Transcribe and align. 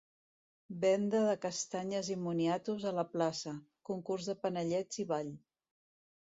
Venda 0.85 1.19
de 1.27 1.35
castanyes 1.43 2.09
i 2.15 2.17
moniatos 2.21 2.87
a 2.93 2.95
la 3.01 3.05
plaça, 3.11 3.53
concurs 3.91 4.31
de 4.31 4.37
panellets 4.47 5.03
i 5.05 5.07
ball. 5.15 5.33